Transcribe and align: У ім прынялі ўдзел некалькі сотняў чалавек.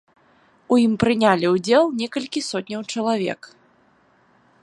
У 0.75 0.79
ім 0.85 0.93
прынялі 1.03 1.51
ўдзел 1.57 1.83
некалькі 2.01 2.39
сотняў 2.49 2.81
чалавек. 2.95 3.41